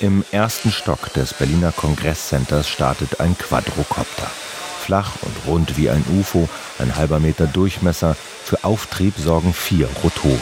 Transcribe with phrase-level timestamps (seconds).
[0.00, 4.30] Im ersten Stock des Berliner Kongresscenters startet ein Quadrocopter.
[4.78, 8.14] Flach und rund wie ein UFO, ein halber Meter Durchmesser.
[8.44, 10.38] Für Auftrieb sorgen vier Rotoren.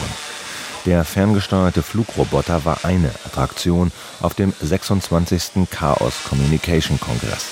[0.85, 5.69] Der ferngesteuerte Flugroboter war eine Attraktion auf dem 26.
[5.71, 7.45] Chaos Communication Kongress.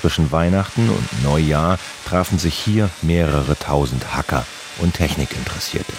[0.00, 1.78] Zwischen Weihnachten und Neujahr
[2.08, 4.44] trafen sich hier mehrere tausend Hacker
[4.78, 5.92] und Technikinteressierte.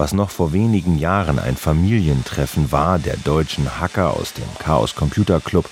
[0.00, 5.42] Was noch vor wenigen Jahren ein Familientreffen war der deutschen Hacker aus dem Chaos Computer
[5.42, 5.68] Club,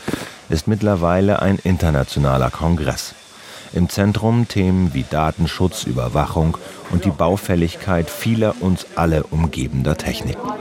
[0.51, 3.15] ist mittlerweile ein internationaler Kongress.
[3.73, 6.59] Im Zentrum Themen wie Datenschutz, Überwachung
[6.91, 10.53] und die Baufälligkeit vieler uns alle umgebender Techniken.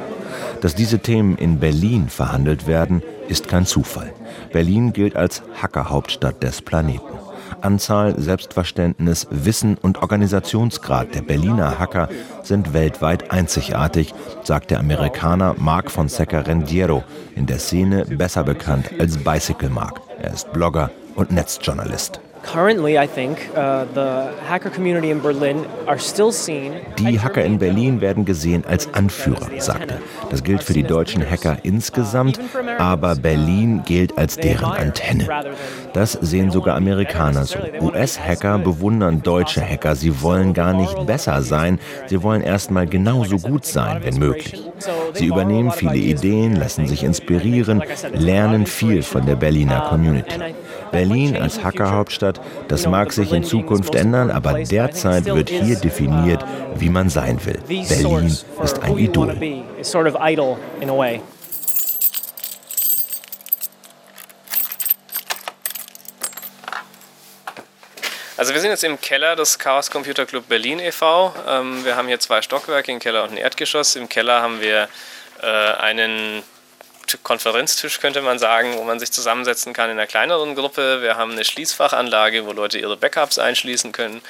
[0.61, 4.13] Dass diese Themen in Berlin verhandelt werden, ist kein Zufall.
[4.53, 7.26] Berlin gilt als Hackerhauptstadt des Planeten.
[7.61, 12.09] Anzahl, Selbstverständnis, Wissen und Organisationsgrad der Berliner Hacker
[12.43, 17.03] sind weltweit einzigartig, sagt der Amerikaner Mark Fonseca Rendiero,
[17.35, 20.01] in der Szene besser bekannt als Bicycle Mark.
[20.19, 22.21] Er ist Blogger und Netzjournalist.
[22.47, 26.73] Currently, I think uh, the hacker community in Berlin are still seen.
[26.97, 29.99] Die Hacker in Berlin werden gesehen als Anführer, sagt er.
[30.29, 32.39] Das gilt für die deutschen Hacker insgesamt,
[32.77, 35.27] aber Berlin gilt als deren Antenne.
[35.91, 37.59] Das sehen sogar Amerikaner so.
[37.81, 39.95] US-Hacker bewundern deutsche Hacker.
[39.95, 44.66] Sie wollen gar nicht besser sein, sie wollen erstmal genauso gut sein, wenn möglich.
[45.13, 47.83] Sie übernehmen viele Ideen, lassen sich inspirieren,
[48.13, 50.35] lernen viel von der Berliner Community.
[50.91, 56.43] Berlin als Hackerhauptstadt, das mag sich in Zukunft ändern, aber derzeit wird hier definiert,
[56.75, 57.59] wie man sein will.
[57.67, 59.35] Berlin ist ein Idol.
[68.37, 71.33] Also wir sind jetzt im Keller des Chaos Computer Club Berlin e.V.
[71.49, 73.95] Ähm, wir haben hier zwei Stockwerke, einen Keller und ein Erdgeschoss.
[73.95, 74.87] Im Keller haben wir
[75.41, 76.43] äh, einen
[77.23, 81.01] Konferenztisch, könnte man sagen, wo man sich zusammensetzen kann in einer kleineren Gruppe.
[81.01, 84.21] Wir haben eine Schließfachanlage, wo Leute ihre Backups einschließen können.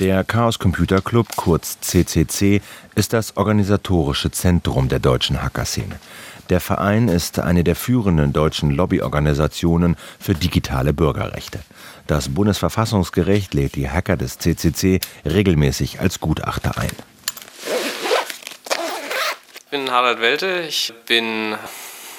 [0.00, 2.62] Der Chaos Computer Club, kurz CCC,
[2.94, 6.00] ist das organisatorische Zentrum der deutschen Hackerszene.
[6.48, 11.60] Der Verein ist eine der führenden deutschen Lobbyorganisationen für digitale Bürgerrechte.
[12.06, 16.90] Das Bundesverfassungsgericht lädt die Hacker des CCC regelmäßig als Gutachter ein.
[19.54, 21.56] Ich bin Harald Welte, ich bin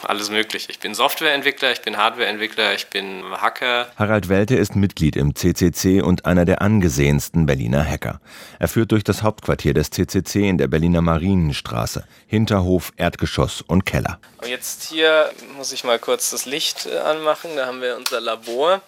[0.06, 0.68] alles möglich.
[0.70, 3.88] Ich bin Softwareentwickler, ich bin Hardwareentwickler, ich bin Hacker.
[3.98, 8.20] Harald Welte ist Mitglied im CCC und einer der angesehensten Berliner Hacker.
[8.60, 14.20] Er führt durch das Hauptquartier des CCC in der Berliner Marienstraße, Hinterhof, Erdgeschoss und Keller.
[14.42, 18.82] Und jetzt hier muss ich mal kurz das Licht anmachen, da haben wir unser Labor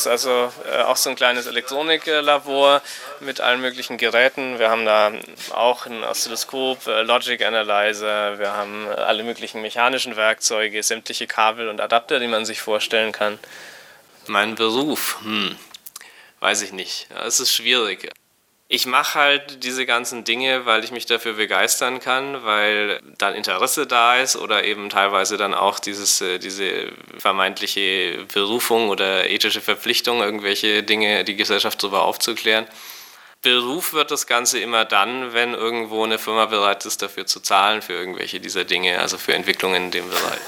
[0.00, 2.80] ist also äh, auch so ein kleines Elektroniklabor
[3.20, 4.58] mit allen möglichen Geräten.
[4.58, 5.12] Wir haben da
[5.50, 11.80] auch ein Oszilloskop, äh, Logic Analyzer, wir haben alle möglichen mechanischen Werkzeuge, sämtliche Kabel und
[11.80, 13.38] Adapter, die man sich vorstellen kann.
[14.26, 15.56] Mein Beruf, hm,
[16.40, 17.08] weiß ich nicht.
[17.26, 18.10] Es ist schwierig
[18.72, 23.84] ich mache halt diese ganzen Dinge, weil ich mich dafür begeistern kann, weil dann Interesse
[23.84, 30.20] da ist oder eben teilweise dann auch dieses, äh, diese vermeintliche Berufung oder ethische Verpflichtung,
[30.20, 32.68] irgendwelche Dinge, die Gesellschaft darüber aufzuklären.
[33.42, 37.82] Beruf wird das Ganze immer dann, wenn irgendwo eine Firma bereit ist, dafür zu zahlen
[37.82, 40.38] für irgendwelche dieser Dinge, also für Entwicklungen in dem Bereich.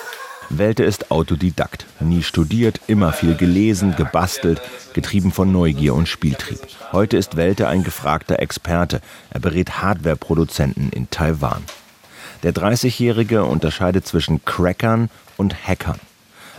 [0.50, 4.60] Welte ist Autodidakt, nie studiert, immer viel gelesen, gebastelt,
[4.92, 6.60] getrieben von Neugier und Spieltrieb.
[6.92, 9.00] Heute ist Welte ein gefragter Experte.
[9.30, 11.62] Er berät Hardwareproduzenten in Taiwan.
[12.42, 16.00] Der 30-Jährige unterscheidet zwischen Crackern und Hackern.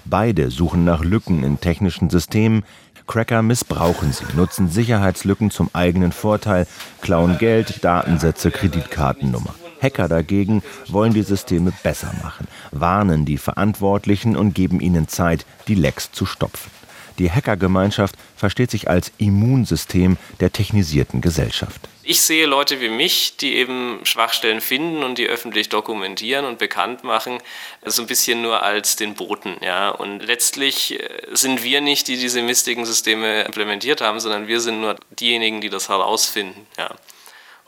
[0.06, 2.64] Beide suchen nach Lücken in technischen Systemen.
[3.06, 6.68] Cracker missbrauchen sie, nutzen Sicherheitslücken zum eigenen Vorteil,
[7.02, 9.54] klauen Geld, Datensätze, Kreditkartennummer.
[9.84, 15.76] Hacker dagegen wollen die Systeme besser machen, warnen die Verantwortlichen und geben ihnen Zeit, die
[15.76, 16.72] Lecks zu stopfen.
[17.20, 21.82] Die Hackergemeinschaft versteht sich als Immunsystem der technisierten Gesellschaft.
[22.06, 27.04] Ich sehe Leute wie mich, die eben Schwachstellen finden und die öffentlich dokumentieren und bekannt
[27.06, 27.38] machen,
[27.86, 29.56] so ein bisschen nur als den Boten.
[29.62, 29.90] Ja?
[29.90, 34.82] Und letztlich äh, sind wir nicht, die diese mistigen Systeme implementiert haben, sondern wir sind
[34.82, 36.68] nur diejenigen, die das herausfinden.
[36.78, 36.90] Ja?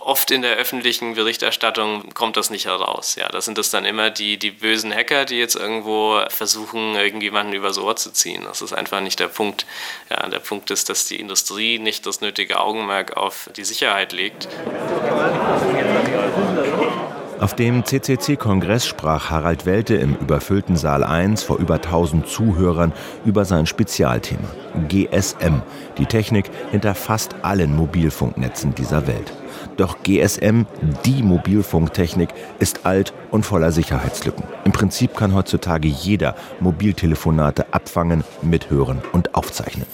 [0.05, 3.15] Oft in der öffentlichen Berichterstattung kommt das nicht heraus.
[3.15, 7.53] Ja, das sind das dann immer die, die bösen Hacker, die jetzt irgendwo versuchen, irgendjemanden
[7.55, 8.43] übers Ohr zu ziehen.
[8.45, 9.65] Das ist einfach nicht der Punkt.
[10.09, 14.47] Ja, der Punkt ist, dass die Industrie nicht das nötige Augenmerk auf die Sicherheit legt.
[17.39, 22.93] Auf dem CCC-Kongress sprach Harald Welte im überfüllten Saal 1 vor über 1000 Zuhörern
[23.25, 24.47] über sein Spezialthema
[24.87, 25.61] GSM,
[25.97, 29.33] die Technik hinter fast allen Mobilfunknetzen dieser Welt.
[29.77, 30.65] Doch GSM,
[31.05, 32.29] die Mobilfunktechnik,
[32.59, 34.43] ist alt und voller Sicherheitslücken.
[34.63, 39.87] Im Prinzip kann heutzutage jeder Mobiltelefonate abfangen, mithören und aufzeichnen.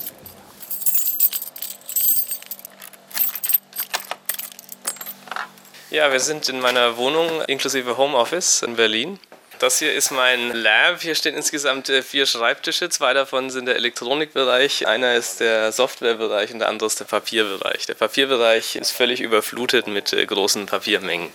[5.90, 9.20] Ja, wir sind in meiner Wohnung inklusive Homeoffice in Berlin.
[9.62, 11.04] Das hier ist mein Lab.
[11.04, 12.90] Hier stehen insgesamt äh, vier Schreibtische.
[12.90, 17.86] Zwei davon sind der Elektronikbereich, einer ist der Softwarebereich und der andere ist der Papierbereich.
[17.86, 21.30] Der Papierbereich ist völlig überflutet mit äh, großen Papiermengen.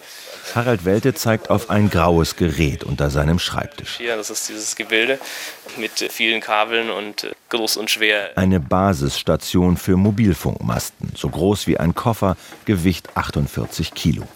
[0.56, 3.98] Harald Welte zeigt auf ein graues Gerät unter seinem Schreibtisch.
[3.98, 5.20] Hier, das ist dieses Gebilde
[5.76, 8.30] mit äh, vielen Kabeln und groß und schwer.
[8.34, 14.26] Eine Basisstation für Mobilfunkmasten, so groß wie ein Koffer, Gewicht 48 Kilo.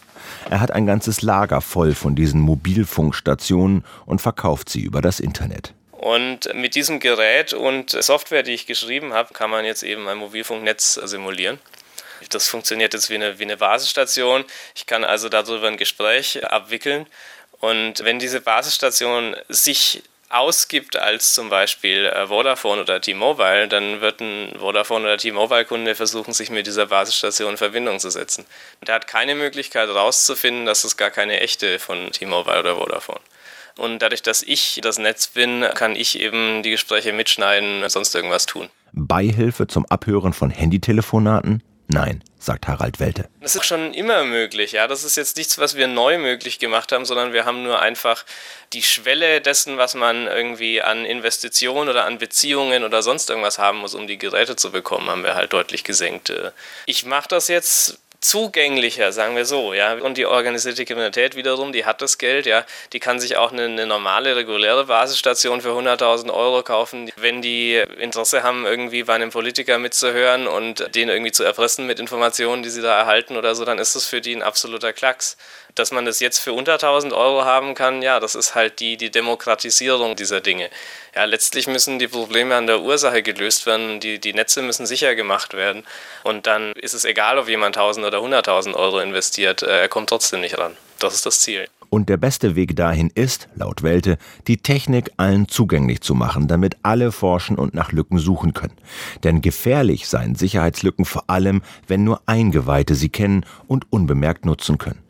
[0.49, 5.75] Er hat ein ganzes Lager voll von diesen Mobilfunkstationen und verkauft sie über das Internet.
[5.93, 10.17] Und mit diesem Gerät und Software, die ich geschrieben habe, kann man jetzt eben ein
[10.17, 11.59] Mobilfunknetz simulieren.
[12.31, 14.45] Das funktioniert jetzt wie eine, wie eine Basisstation.
[14.75, 17.07] Ich kann also darüber ein Gespräch abwickeln.
[17.61, 24.21] Und wenn diese Basisstation sich ausgibt als zum Beispiel äh, Vodafone oder T-Mobile, dann wird
[24.21, 28.47] ein Vodafone oder T-Mobile-Kunde versuchen, sich mit dieser Basisstation in Verbindung zu setzen.
[28.81, 33.21] Und er hat keine Möglichkeit herauszufinden, dass es gar keine echte von T-Mobile oder Vodafone.
[33.77, 38.47] Und dadurch, dass ich das Netz bin, kann ich eben die Gespräche mitschneiden, sonst irgendwas
[38.47, 38.69] tun.
[38.93, 41.63] Beihilfe zum Abhören von Handytelefonaten?
[41.93, 43.29] Nein, sagt Harald Welte.
[43.41, 44.87] Das ist schon immer möglich, ja.
[44.87, 48.25] Das ist jetzt nichts, was wir neu möglich gemacht haben, sondern wir haben nur einfach
[48.73, 53.79] die Schwelle dessen, was man irgendwie an Investitionen oder an Beziehungen oder sonst irgendwas haben
[53.79, 56.33] muss, um die Geräte zu bekommen, haben wir halt deutlich gesenkt.
[56.87, 59.95] Ich mache das jetzt zugänglicher, sagen wir so, ja.
[59.95, 62.65] Und die organisierte Kriminalität wiederum, die hat das Geld, ja.
[62.93, 67.11] Die kann sich auch eine, eine normale, reguläre Basisstation für 100.000 Euro kaufen.
[67.17, 71.99] Wenn die Interesse haben, irgendwie bei einem Politiker mitzuhören und den irgendwie zu erpressen mit
[71.99, 75.37] Informationen, die sie da erhalten oder so, dann ist das für die ein absoluter Klacks.
[75.75, 78.97] Dass man das jetzt für unter 1000 Euro haben kann, ja, das ist halt die,
[78.97, 80.71] die Demokratisierung dieser Dinge.
[81.15, 85.15] Ja, letztlich müssen die Probleme an der Ursache gelöst werden, die, die Netze müssen sicher
[85.15, 85.85] gemacht werden.
[86.25, 90.09] Und dann ist es egal, ob jemand 1000 oder 100.000 Euro investiert, äh, er kommt
[90.09, 90.77] trotzdem nicht ran.
[90.99, 91.67] Das ist das Ziel.
[91.91, 96.77] Und der beste Weg dahin ist, laut Welte, die Technik allen zugänglich zu machen, damit
[96.85, 98.77] alle forschen und nach Lücken suchen können.
[99.25, 105.03] Denn gefährlich seien Sicherheitslücken vor allem, wenn nur Eingeweihte sie kennen und unbemerkt nutzen können.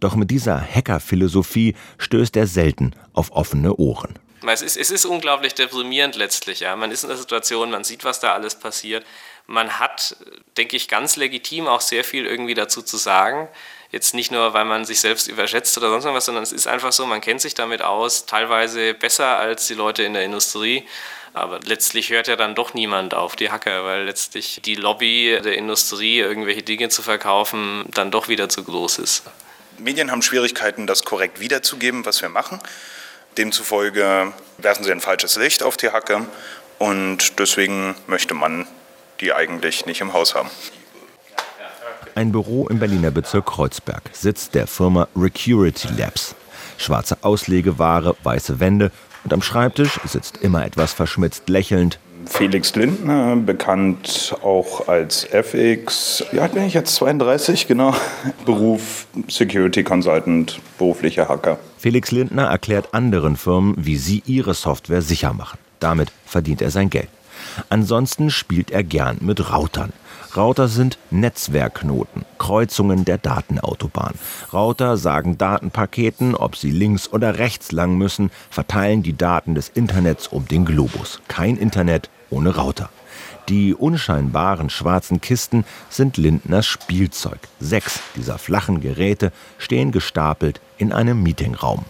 [0.00, 4.18] Doch mit dieser Hacker-Philosophie stößt er selten auf offene Ohren.
[4.46, 6.60] Es ist, es ist unglaublich deprimierend letztlich.
[6.60, 6.74] Ja.
[6.76, 9.04] Man ist in der Situation, man sieht, was da alles passiert.
[9.46, 10.16] Man hat,
[10.56, 13.48] denke ich, ganz legitim auch sehr viel irgendwie dazu zu sagen.
[13.90, 16.92] Jetzt nicht nur, weil man sich selbst überschätzt oder sonst was, sondern es ist einfach
[16.92, 20.84] so, man kennt sich damit aus, teilweise besser als die Leute in der Industrie.
[21.34, 25.56] Aber letztlich hört ja dann doch niemand auf die Hacker, weil letztlich die Lobby der
[25.56, 29.24] Industrie, irgendwelche Dinge zu verkaufen, dann doch wieder zu groß ist.
[29.82, 32.60] Medien haben Schwierigkeiten, das korrekt wiederzugeben, was wir machen.
[33.36, 36.26] Demzufolge werfen sie ein falsches Licht auf die Hacker
[36.78, 38.66] und deswegen möchte man
[39.20, 40.50] die eigentlich nicht im Haus haben.
[42.14, 46.34] Ein Büro im Berliner Bezirk Kreuzberg, Sitz der Firma Recurity Labs.
[46.76, 48.90] Schwarze Auslegeware, weiße Wände
[49.24, 56.24] und am Schreibtisch sitzt immer etwas verschmitzt lächelnd Felix Lindner, bekannt auch als FX.
[56.32, 56.94] Wie alt bin ich jetzt?
[56.96, 57.94] 32, genau.
[58.46, 61.58] Beruf Security Consultant, beruflicher Hacker.
[61.78, 65.58] Felix Lindner erklärt anderen Firmen, wie sie ihre Software sicher machen.
[65.80, 67.08] Damit verdient er sein Geld.
[67.68, 69.92] Ansonsten spielt er gern mit Routern.
[70.34, 74.14] Router sind Netzwerkknoten, Kreuzungen der Datenautobahn.
[74.50, 80.28] Router sagen Datenpaketen, ob sie links oder rechts lang müssen, verteilen die Daten des Internets
[80.28, 81.20] um den Globus.
[81.28, 82.88] Kein Internet ohne Router.
[83.50, 87.40] Die unscheinbaren schwarzen Kisten sind Lindners Spielzeug.
[87.60, 91.84] Sechs dieser flachen Geräte stehen gestapelt in einem Meetingraum.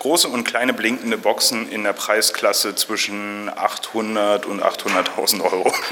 [0.00, 5.72] Große und kleine blinkende Boxen in der Preisklasse zwischen 800 und 800.000 Euro.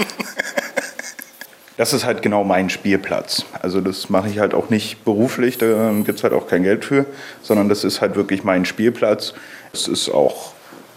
[1.77, 3.45] das ist halt genau mein Spielplatz.
[3.61, 6.85] Also das mache ich halt auch nicht beruflich, da gibt es halt auch kein Geld
[6.85, 7.07] für,
[7.43, 9.35] sondern das ist halt wirklich mein Spielplatz.
[9.73, 10.53] Es ist auch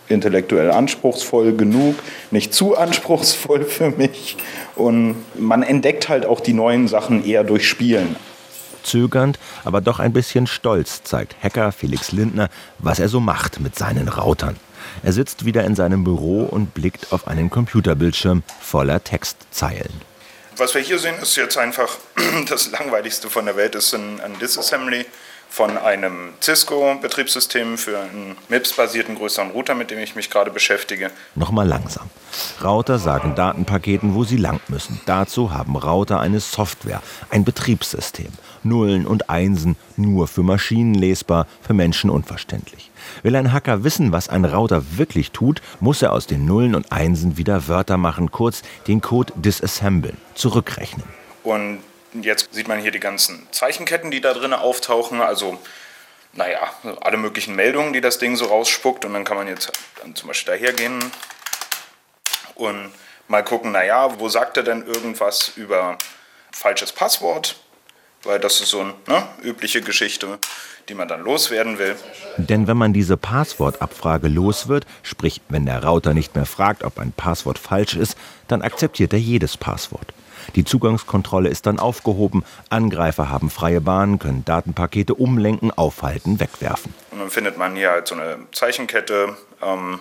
[0.08, 1.96] intellektuell anspruchsvoll genug,
[2.32, 4.38] nicht zu anspruchsvoll für mich.
[4.76, 8.16] Und man entdeckt halt auch die neuen Sachen eher durch Spielen.
[8.84, 13.78] Zögernd, aber doch ein bisschen stolz zeigt Hacker Felix Lindner, was er so macht mit
[13.78, 14.56] seinen Routern.
[15.04, 20.09] Er sitzt wieder in seinem Büro und blickt auf einen Computerbildschirm voller Textzeilen.
[20.60, 21.98] Was wir hier sehen, ist jetzt einfach
[22.50, 25.06] das Langweiligste von der Welt, ist ein, ein Disassembly
[25.50, 31.12] von einem Cisco-Betriebssystem für einen MIPS-basierten größeren Router, mit dem ich mich gerade beschäftige.
[31.36, 32.10] Nochmal langsam.
[32.64, 35.02] Router sagen Datenpaketen, wo sie lang müssen.
[35.06, 37.02] Dazu haben Router eine Software,
[37.32, 38.32] ein Betriebssystem.
[38.64, 42.92] Nullen und Einsen nur für Maschinen lesbar, für Menschen unverständlich.
[43.24, 46.92] Will ein Hacker wissen, was ein Router wirklich tut, muss er aus den Nullen und
[46.92, 51.06] Einsen wieder Wörter machen, kurz den Code disassemblen, zurückrechnen.
[51.44, 51.80] Und
[52.14, 55.22] Jetzt sieht man hier die ganzen Zeichenketten, die da drin auftauchen.
[55.22, 55.60] Also,
[56.34, 59.06] naja, alle möglichen Meldungen, die das Ding so rausspuckt.
[59.06, 61.00] Und dann kann man jetzt dann zum Beispiel daher gehen
[62.56, 62.92] und
[63.28, 65.98] mal gucken, naja, wo sagt er denn irgendwas über
[66.52, 67.60] falsches Passwort?
[68.24, 70.40] Weil das ist so eine ne, übliche Geschichte,
[70.90, 71.96] die man dann loswerden will.
[72.38, 77.00] Denn wenn man diese Passwortabfrage los wird, sprich wenn der Router nicht mehr fragt, ob
[77.00, 78.18] ein Passwort falsch ist,
[78.50, 80.14] dann akzeptiert er jedes Passwort.
[80.56, 82.44] Die Zugangskontrolle ist dann aufgehoben.
[82.70, 86.94] Angreifer haben freie Bahn, können Datenpakete umlenken, aufhalten, wegwerfen.
[87.12, 89.38] Und dann findet man hier halt so eine Zeichenkette.
[89.62, 90.00] Ähm,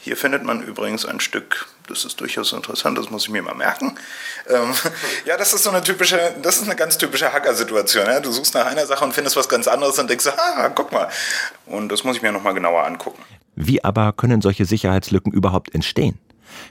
[0.00, 3.54] hier findet man übrigens ein Stück, das ist durchaus interessant, das muss ich mir mal
[3.54, 3.98] merken.
[4.48, 4.72] Ähm,
[5.26, 8.06] ja, das ist so eine typische, das ist eine ganz typische Hacker-Situation.
[8.06, 8.20] Ja?
[8.20, 11.08] Du suchst nach einer Sache und findest was ganz anderes und denkst, ah, guck mal.
[11.66, 13.22] Und das muss ich mir nochmal genauer angucken.
[13.56, 16.18] Wie aber können solche Sicherheitslücken überhaupt entstehen?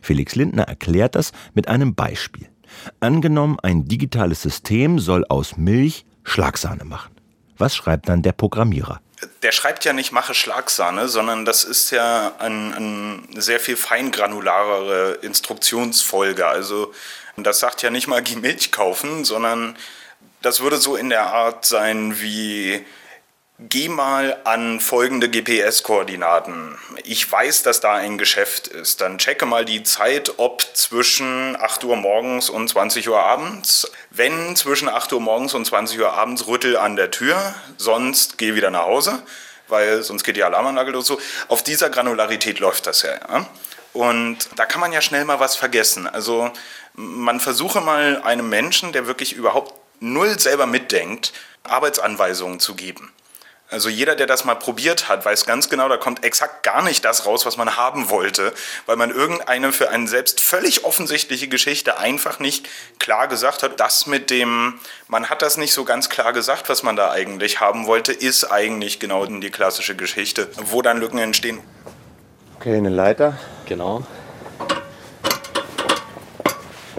[0.02, 2.48] Felix Lindner erklärt das mit einem Beispiel.
[3.00, 7.16] Angenommen, ein digitales System soll aus Milch Schlagsahne machen.
[7.58, 9.02] Was schreibt dann der Programmierer?
[9.42, 15.20] Der schreibt ja nicht mache Schlagsahne, sondern das ist ja eine ein sehr viel feingranularere
[15.22, 16.46] Instruktionsfolge.
[16.46, 16.94] Also
[17.36, 19.76] das sagt ja nicht mal geh Milch kaufen, sondern
[20.42, 22.86] das würde so in der Art sein wie
[23.60, 26.78] Geh mal an folgende GPS-Koordinaten.
[27.04, 29.02] Ich weiß, dass da ein Geschäft ist.
[29.02, 33.92] Dann checke mal die Zeit, ob zwischen 8 Uhr morgens und 20 Uhr abends.
[34.12, 37.56] Wenn zwischen 8 Uhr morgens und 20 Uhr abends, rüttel an der Tür.
[37.78, 39.24] Sonst geh wieder nach Hause,
[39.68, 41.08] weil sonst geht die Alarmanlage los.
[41.08, 41.20] So.
[41.48, 43.48] Auf dieser Granularität läuft das ja, ja.
[43.92, 46.06] Und da kann man ja schnell mal was vergessen.
[46.06, 46.52] Also
[46.94, 51.34] man versuche mal einem Menschen, der wirklich überhaupt null selber mitdenkt,
[51.64, 53.12] Arbeitsanweisungen zu geben.
[53.70, 57.04] Also jeder, der das mal probiert hat, weiß ganz genau, da kommt exakt gar nicht
[57.04, 58.54] das raus, was man haben wollte,
[58.86, 62.66] weil man irgendeine für einen selbst völlig offensichtliche Geschichte einfach nicht
[62.98, 63.78] klar gesagt hat.
[63.78, 67.60] Das mit dem, man hat das nicht so ganz klar gesagt, was man da eigentlich
[67.60, 71.60] haben wollte, ist eigentlich genau die klassische Geschichte, wo dann Lücken entstehen.
[72.58, 73.38] Okay, eine Leiter.
[73.66, 74.06] Genau.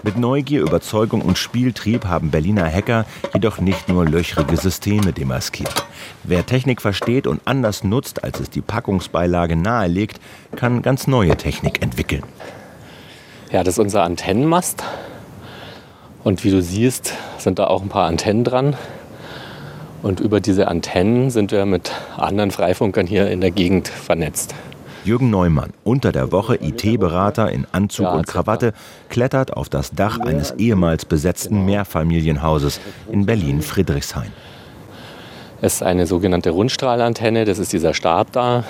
[0.09, 5.85] Mit Neugier, Überzeugung und Spieltrieb haben Berliner Hacker jedoch nicht nur löchrige Systeme demaskiert.
[6.23, 10.19] Wer Technik versteht und anders nutzt, als es die Packungsbeilage nahelegt,
[10.55, 12.23] kann ganz neue Technik entwickeln.
[13.51, 14.83] Ja, das ist unser Antennenmast.
[16.23, 18.75] Und wie du siehst, sind da auch ein paar Antennen dran.
[20.01, 24.55] Und über diese Antennen sind wir mit anderen Freifunkern hier in der Gegend vernetzt.
[25.05, 28.73] Jürgen Neumann, unter der Woche IT-Berater in Anzug und Krawatte,
[29.09, 34.31] klettert auf das Dach eines ehemals besetzten Mehrfamilienhauses in Berlin-Friedrichshain.
[35.61, 38.65] Es ist eine sogenannte Rundstrahlantenne, das ist dieser Stab da.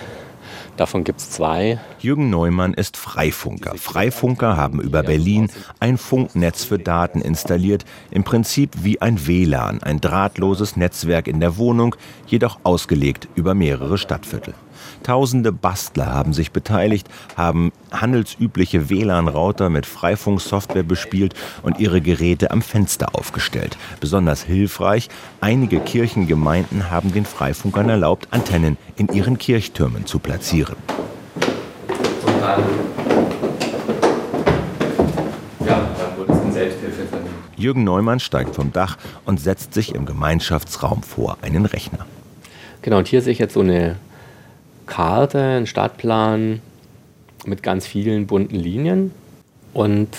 [0.78, 1.78] Davon gibt es zwei.
[2.00, 3.74] Jürgen Neumann ist Freifunker.
[3.76, 10.00] Freifunker haben über Berlin ein Funknetz für Daten installiert, im Prinzip wie ein WLAN, ein
[10.00, 11.96] drahtloses Netzwerk in der Wohnung,
[12.28, 14.54] jedoch ausgelegt über mehrere Stadtviertel.
[15.04, 22.62] Tausende Bastler haben sich beteiligt, haben handelsübliche WLAN-Router mit Freifunksoftware bespielt und ihre Geräte am
[22.62, 23.78] Fenster aufgestellt.
[24.00, 25.10] Besonders hilfreich,
[25.42, 30.76] einige Kirchengemeinden haben den Freifunkern erlaubt, Antennen in ihren Kirchtürmen zu platzieren.
[32.26, 32.64] Und dann.
[37.60, 42.06] Jürgen Neumann steigt vom Dach und setzt sich im Gemeinschaftsraum vor einen Rechner.
[42.82, 43.98] Genau, und hier sehe ich jetzt so eine
[44.90, 46.62] Karte, einen Stadtplan
[47.46, 49.12] mit ganz vielen bunten Linien.
[49.74, 50.10] Und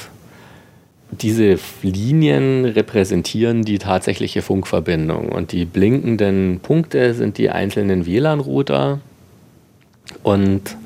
[1.11, 5.29] diese Linien repräsentieren die tatsächliche Funkverbindung.
[5.29, 9.01] Und die blinkenden Punkte sind die einzelnen WLAN-Router.
[10.23, 10.77] Und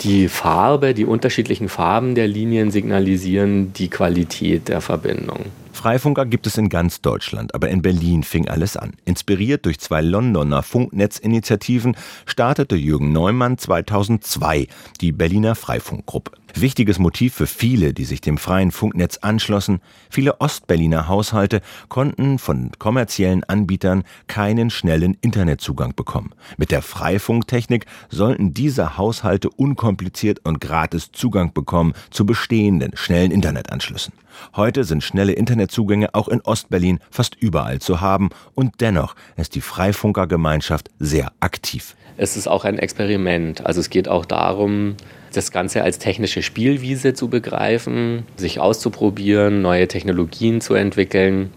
[0.00, 5.46] die Farbe, die unterschiedlichen Farben der Linien signalisieren die Qualität der Verbindung.
[5.78, 8.94] Freifunker gibt es in ganz Deutschland, aber in Berlin fing alles an.
[9.04, 14.66] Inspiriert durch zwei Londoner Funknetzinitiativen startete Jürgen Neumann 2002
[15.00, 16.32] die Berliner Freifunkgruppe.
[16.54, 22.72] Wichtiges Motiv für viele, die sich dem freien Funknetz anschlossen, viele Ostberliner Haushalte konnten von
[22.78, 26.32] kommerziellen Anbietern keinen schnellen Internetzugang bekommen.
[26.56, 34.12] Mit der Freifunktechnik sollten diese Haushalte unkompliziert und gratis Zugang bekommen zu bestehenden schnellen Internetanschlüssen.
[34.56, 39.60] Heute sind schnelle Internetzugänge auch in Ostberlin fast überall zu haben und dennoch ist die
[39.60, 41.96] Freifunkergemeinschaft sehr aktiv.
[42.16, 43.64] Es ist auch ein Experiment.
[43.64, 44.96] Also es geht auch darum,
[45.32, 51.50] das Ganze als technische Spielwiese zu begreifen, sich auszuprobieren, neue Technologien zu entwickeln.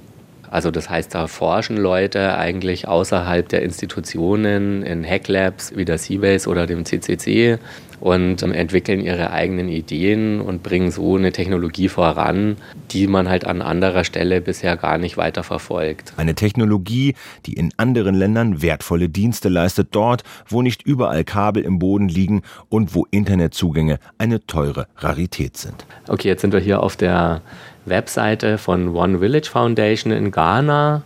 [0.52, 6.50] Also das heißt, da forschen Leute eigentlich außerhalb der Institutionen in Hacklabs wie der Seabase
[6.50, 7.58] oder dem CCC
[8.02, 12.58] und ähm, entwickeln ihre eigenen Ideen und bringen so eine Technologie voran,
[12.92, 16.14] die man halt an anderer Stelle bisher gar nicht weiter verfolgt.
[16.18, 17.16] Eine Technologie,
[17.46, 22.42] die in anderen Ländern wertvolle Dienste leistet, dort, wo nicht überall Kabel im Boden liegen
[22.70, 25.86] und wo Internetzugänge eine teure Rarität sind.
[26.10, 27.42] Okay, jetzt sind wir hier auf der
[27.86, 31.04] Webseite von One Village Foundation in Ghana.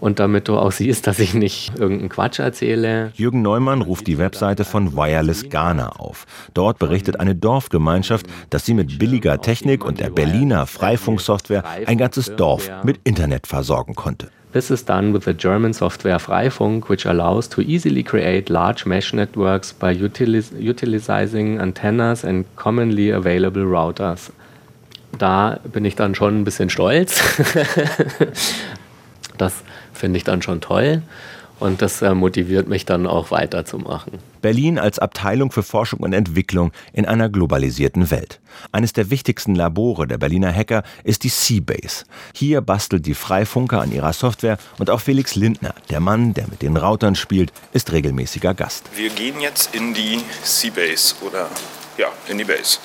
[0.00, 3.12] Und damit du auch siehst, dass ich nicht irgendeinen Quatsch erzähle.
[3.14, 6.26] Jürgen Neumann ruft die Webseite von Wireless Ghana auf.
[6.54, 12.34] Dort berichtet eine Dorfgemeinschaft, dass sie mit billiger Technik und der Berliner Freifunksoftware ein ganzes
[12.34, 14.26] Dorf mit Internet versorgen konnte.
[14.52, 19.14] This is done with the German software Freifunk, which allows to easily create large mesh
[19.14, 24.32] networks by utilis utilizing antennas and commonly available routers.
[25.18, 27.20] Da bin ich dann schon ein bisschen stolz.
[29.38, 29.54] das
[29.92, 31.02] finde ich dann schon toll.
[31.62, 34.14] Und das äh, motiviert mich dann auch weiterzumachen.
[34.40, 38.40] Berlin als Abteilung für Forschung und Entwicklung in einer globalisierten Welt.
[38.72, 42.04] Eines der wichtigsten Labore der Berliner Hacker ist die Seabase.
[42.34, 46.62] Hier bastelt die Freifunker an ihrer Software und auch Felix Lindner, der Mann, der mit
[46.62, 48.90] den Routern spielt, ist regelmäßiger Gast.
[48.96, 51.48] Wir gehen jetzt in die Seabase oder
[51.96, 52.78] ja, in die Base.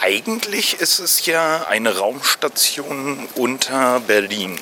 [0.00, 4.58] Eigentlich ist es ja eine Raumstation unter Berlin.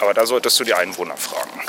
[0.00, 1.60] Aber da solltest du die Einwohner fragen.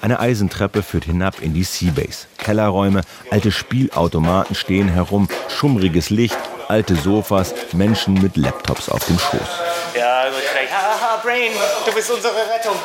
[0.00, 2.26] Eine Eisentreppe führt hinab in die Seabase.
[2.38, 9.48] Kellerräume, alte Spielautomaten stehen herum, schummriges Licht, alte Sofas, Menschen mit Laptops auf dem Schoß.
[9.94, 10.24] Ja.
[10.72, 11.52] Haha, Brain,
[11.84, 12.76] du bist unsere Rettung.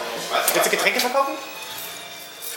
[0.53, 1.33] Willst du Getränke verkaufen?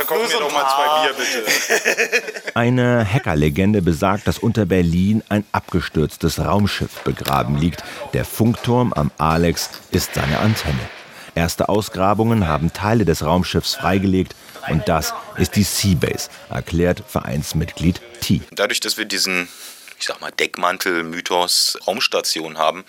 [0.07, 2.52] Verkauf mir doch mal zwei Bier, bitte.
[2.54, 7.85] Eine Hackerlegende besagt, dass unter Berlin ein abgestürztes Raumschiff begraben liegt.
[8.14, 10.88] Der Funkturm am Alex ist seine Antenne.
[11.35, 14.35] Erste Ausgrabungen haben Teile des Raumschiffs freigelegt
[14.69, 18.41] und das ist die Seabase, erklärt Vereinsmitglied T.
[18.52, 19.49] Dadurch, dass wir diesen
[19.99, 22.84] ich sag mal, Deckmantel-Mythos Raumstation haben,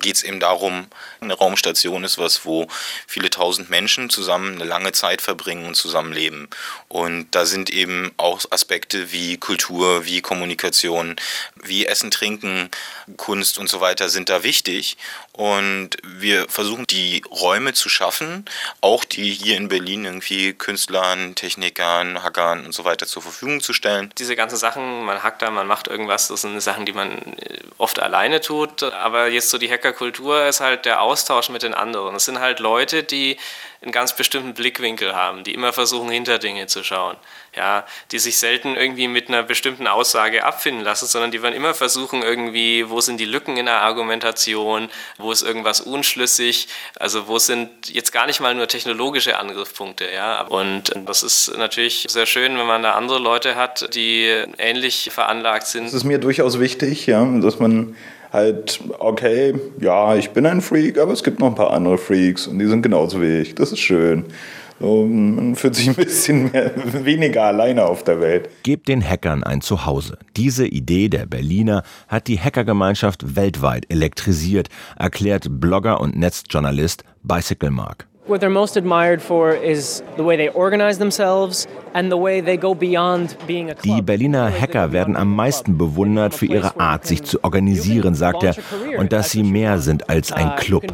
[0.00, 0.86] geht es eben darum,
[1.20, 2.66] eine Raumstation ist was, wo
[3.06, 6.48] viele tausend Menschen zusammen eine lange Zeit verbringen und zusammenleben.
[6.88, 11.16] Und da sind eben auch Aspekte wie Kultur, wie Kommunikation,
[11.62, 12.70] wie Essen, Trinken,
[13.16, 14.96] Kunst und so weiter sind da wichtig.
[15.32, 18.44] Und wir versuchen die Räume zu schaffen,
[18.80, 23.72] auch die hier in Berlin irgendwie Künstlern, Technikern, Hackern und so weiter zur Verfügung zu
[23.72, 24.12] stellen.
[24.18, 27.36] Diese ganzen Sachen, man hackt da, man macht irgendwas, das sind Sachen, die man
[27.78, 28.82] oft alleine tut.
[28.82, 32.14] Aber jetzt so die Hackerkultur ist halt der Austausch mit den anderen.
[32.14, 33.36] Es sind halt Leute, die
[33.82, 37.16] einen ganz bestimmten Blickwinkel haben, die immer versuchen, hinter Dinge zu schauen.
[37.56, 41.74] Ja, die sich selten irgendwie mit einer bestimmten Aussage abfinden lassen, sondern die werden immer
[41.74, 46.68] versuchen, irgendwie, wo sind die Lücken in der Argumentation, wo ist irgendwas unschlüssig,
[46.98, 50.06] also wo sind jetzt gar nicht mal nur technologische Angriffspunkte.
[50.14, 55.10] Ja, und das ist natürlich sehr schön, wenn man da andere Leute hat, die ähnlich
[55.12, 55.86] veranlagt sind.
[55.86, 57.96] Es ist mir durchaus wichtig, ja, dass man
[58.32, 62.46] halt, okay, ja, ich bin ein Freak, aber es gibt noch ein paar andere Freaks
[62.46, 63.54] und die sind genauso wie ich.
[63.54, 64.24] Das ist schön.
[64.80, 66.72] So, man fühlt sich ein bisschen mehr,
[67.04, 68.48] weniger alleine auf der Welt.
[68.64, 70.18] Gebt den Hackern ein Zuhause.
[70.36, 74.68] Diese Idee der Berliner hat die Hackergemeinschaft weltweit elektrisiert,
[74.98, 78.08] erklärt Blogger und Netzjournalist Bicycle Mark.
[78.24, 82.56] What they're most admired for is the way they organize themselves and the way they
[82.56, 83.96] go beyond being a club.
[83.96, 88.54] Die Berliner Hacker werden am meisten bewundert für ihre Art, sich zu organisieren, sagt er,
[88.96, 90.84] und dass sie mehr sind als ein Club.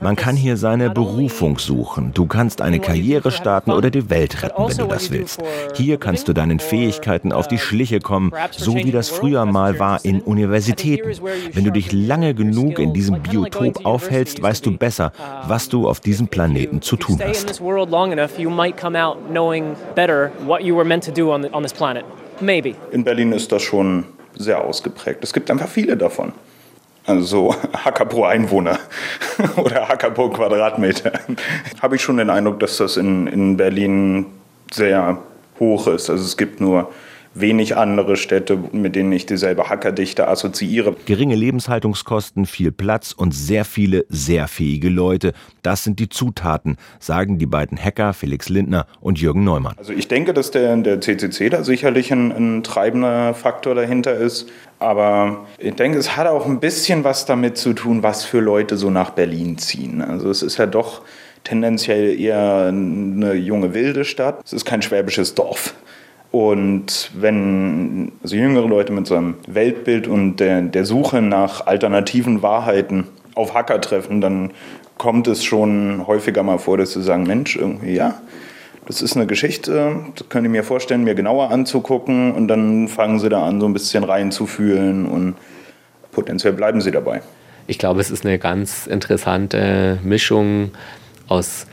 [0.00, 2.12] Man kann hier seine Berufung suchen.
[2.14, 5.40] Du kannst eine Karriere starten oder die Welt retten, wenn du das willst.
[5.74, 10.04] Hier kannst du deinen Fähigkeiten auf die Schliche kommen, so wie das früher mal war
[10.04, 11.12] in Universitäten.
[11.52, 15.12] Wenn du dich lange genug in diesem Biotop aufhältst, weißt du besser,
[15.46, 17.26] was du auf diesem Planeten zu tun hast.
[22.90, 24.04] In Berlin ist das schon
[24.36, 25.22] sehr ausgeprägt.
[25.22, 26.32] Es gibt einfach viele davon.
[27.04, 28.78] Also Hacker pro Einwohner
[29.56, 31.12] oder Hacker pro Quadratmeter.
[31.82, 34.26] Habe ich schon den Eindruck, dass das in, in Berlin
[34.72, 35.18] sehr
[35.58, 36.10] hoch ist.
[36.10, 36.90] Also es gibt nur
[37.34, 40.94] wenig andere Städte, mit denen ich dieselbe Hackerdichte assoziiere.
[41.06, 45.32] Geringe Lebenshaltungskosten, viel Platz und sehr viele sehr fähige Leute.
[45.62, 49.74] Das sind die Zutaten, sagen die beiden Hacker Felix Lindner und Jürgen Neumann.
[49.78, 54.48] Also ich denke, dass der, der CCC da sicherlich ein, ein treibender Faktor dahinter ist.
[54.78, 58.76] Aber ich denke, es hat auch ein bisschen was damit zu tun, was für Leute
[58.76, 60.02] so nach Berlin ziehen.
[60.02, 61.02] Also es ist ja doch
[61.44, 64.40] tendenziell eher eine junge wilde Stadt.
[64.44, 65.74] Es ist kein schwäbisches Dorf.
[66.32, 72.42] Und wenn also jüngere Leute mit so einem Weltbild und der, der Suche nach alternativen
[72.42, 74.50] Wahrheiten auf Hacker treffen, dann
[74.96, 78.14] kommt es schon häufiger mal vor, dass sie sagen, Mensch, irgendwie ja,
[78.86, 83.18] das ist eine Geschichte, das könnt ihr mir vorstellen, mir genauer anzugucken und dann fangen
[83.18, 85.34] sie da an, so ein bisschen reinzufühlen und
[86.12, 87.20] potenziell bleiben sie dabei.
[87.66, 90.70] Ich glaube, es ist eine ganz interessante Mischung
[91.28, 91.66] aus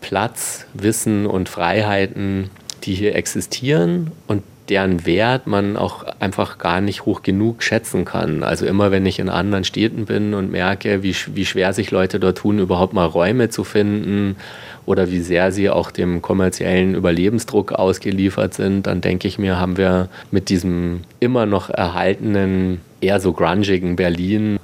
[0.00, 2.50] Platz, Wissen und Freiheiten,
[2.84, 8.42] die hier existieren und deren Wert man auch einfach gar nicht hoch genug schätzen kann.
[8.42, 12.20] Also immer wenn ich in anderen Städten bin und merke, wie, wie schwer sich Leute
[12.20, 14.36] dort tun, überhaupt mal Räume zu finden
[14.84, 19.76] oder wie sehr sie auch dem kommerziellen Überlebensdruck ausgeliefert sind, dann denke ich mir, haben
[19.76, 24.58] wir mit diesem immer noch erhaltenen, eher so grungigen Berlin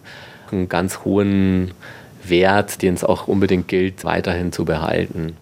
[0.50, 1.72] einen ganz hohen
[2.27, 5.37] Wert, den es auch unbedingt gilt, weiterhin zu behalten.